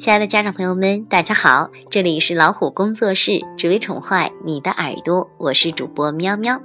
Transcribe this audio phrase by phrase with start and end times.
[0.00, 6.58] 亲爱的家长朋友们，大家好，这里是老虎工作室，只为宠坏你的耳朵，我是主播喵喵。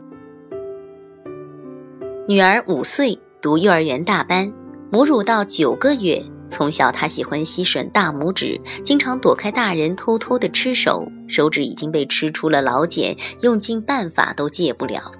[2.29, 4.53] 女儿五岁，读幼儿园大班，
[4.89, 6.23] 母乳到九个月。
[6.49, 15.11] 从小她喜欢吸吮大拇指，经常躲开大人偷偷的吃手，手指已经被吃出了老茧，用尽办法都戒不了。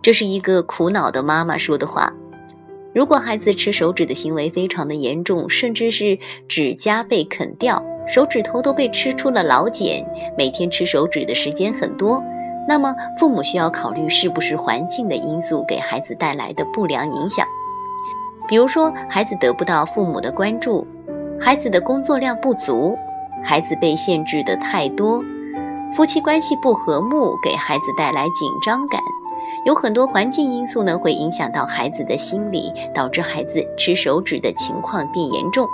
[0.00, 2.10] 这是一个苦恼的妈妈说的话。
[2.94, 10.04] 如果孩子吃手指的行为非常的严重，甚至是指甲被啃掉，手指头都被吃出了老茧，
[10.36, 12.22] 每天吃手指的时间很多，
[12.68, 17.46] 那么父母需要考虑是不是环境的因素给孩子带来的不良影响。
[18.46, 20.86] 比如说，孩子得不到父母的关注，
[21.40, 22.94] 孩子的工作量不足，
[23.42, 25.24] 孩子被限制的太多，
[25.94, 29.00] 夫妻关系不和睦，给孩子带来紧张感。
[29.64, 35.66] 有很多环境因素呢，会影响到孩子的心理，导致孩子吃手指的情况变严重。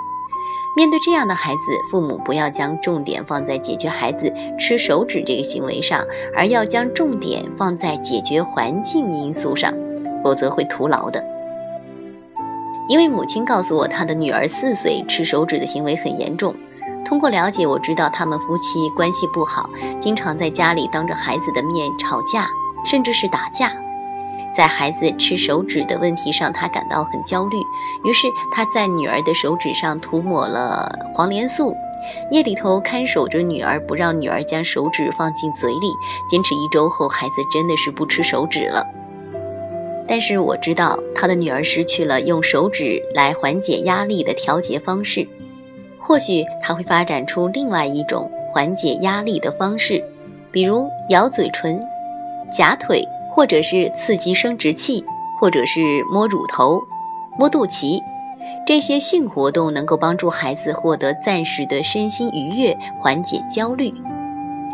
[0.77, 1.59] 面对这样的孩子，
[1.91, 6.05] 父母不要将重点放在解决孩子吃手指这个行为上，
[6.35, 9.73] 而要将重点放在解决环境因素上，
[10.23, 11.21] 否则会徒劳的。
[12.87, 16.55] 一位母亲告诉我，她的女儿四岁吃手指的行为很严重。
[17.03, 19.67] 通过了解，我知道他们夫妻关系不好，
[19.99, 22.45] 经常在家里当着孩子的面吵架。
[22.85, 23.71] 甚至是打架，
[24.55, 27.57] 在孩子吃手指的问题上，他感到很焦虑。
[28.03, 31.75] 于是他在女儿的手指上涂抹了黄连素，
[32.31, 35.91] 夜里头看守着女儿，不让女儿将手指放进嘴里。
[36.29, 38.85] 坚持一周后，孩子真的是不吃手指了。
[40.07, 45.27] 但是我知道他的女儿失去了用手指来缓解压力的调节方式，
[45.99, 50.03] 或许他会发展出另外一种缓解压力的方式，
[50.51, 51.79] 比如咬嘴唇。
[52.51, 55.03] 夹腿，或者是刺激生殖器，
[55.39, 56.81] 或者是摸乳头、
[57.37, 58.01] 摸肚脐，
[58.65, 63.93] 这些性活动能够帮助孩子获得暂时的身心愉悦，缓解焦虑。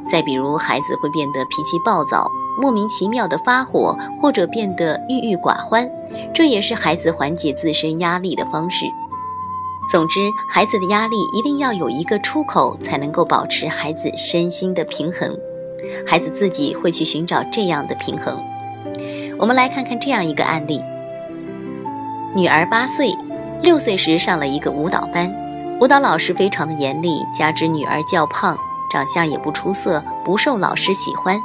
[0.08, 2.30] 再比如，孩子会变得脾气暴躁，
[2.62, 5.90] 莫名其妙的发火，或者变得郁郁寡欢，
[6.34, 8.86] 这也是孩子缓解自身压力的方式。
[9.92, 10.20] 总之，
[10.50, 15.36] 孩子的压力一定要有一个出口，才能够保持孩子身心的平衡。
[16.06, 18.44] 孩子自己会去寻找这样的平衡。
[19.38, 20.82] 我们来看看这样一个案例：
[22.36, 23.14] 女儿八岁，
[23.62, 25.34] 六岁时上了一个舞蹈班，
[25.80, 28.58] 舞蹈老师非常的严厉，加之女儿较胖，
[28.92, 31.38] 长相也不出色，不受老师喜欢。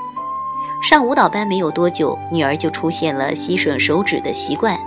[0.83, 4.79] 上舞蹈班没有多久，女儿就出现了吸吮手指的习惯。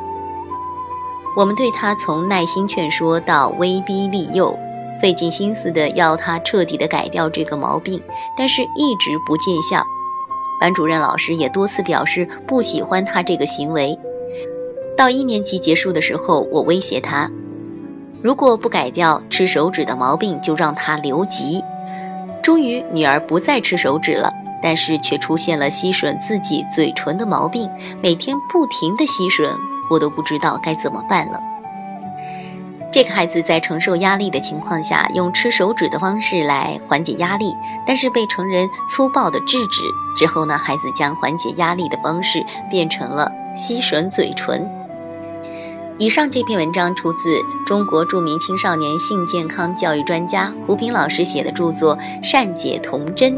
[1.35, 4.57] 我们对她从耐心劝说到威逼利诱。
[5.03, 8.01] 费尽心思的要他彻底的改掉这个毛病，
[8.37, 9.85] 但是一直不见效。
[10.61, 13.99] 班主任老师也多次表示不喜欢他这个行为。
[14.95, 17.29] 到一年级结束的时候，我威胁他，
[18.21, 21.61] 如果不改掉吃手指的毛病，就让他留级。
[22.41, 24.31] 终于，女儿不再吃手指了，
[24.61, 27.69] 但是却出现了吸吮自己嘴唇的毛病，
[28.01, 29.53] 每天不停的吸吮，
[29.89, 31.41] 我都不知道该怎么办了。
[32.93, 37.51] 这个孩子在承受压力的情况下，用吃手指的方式来缓解压力，
[37.87, 39.81] 但是被成人粗暴的制止
[40.15, 44.69] 之后呢，孩子将缓解压力的方式变成了吸吮嘴唇。
[45.97, 53.33] 以上这篇文章出自中国著名青少年性健康教育专家胡平老师写的著作《善解童真》。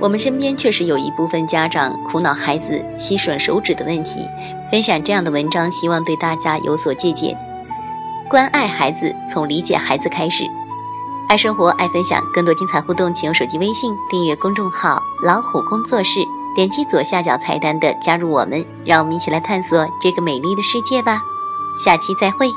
[0.00, 4.26] 我们身边确实有一部分家长苦恼孩子吸吮手指的问题，
[4.70, 7.36] 分享这样的文章，希望对大家有所借鉴。
[8.34, 10.44] 关爱孩子，从理解孩子开始。
[11.28, 16.18] 爱生活，爱分享，更多精彩互动，请用手机微信订阅公众号“老虎工作室”，
[16.52, 21.20] 点击左下角菜单的“加入我们”，让我们一起来探索这个美丽的世界吧。
[21.78, 22.48] 下期再会。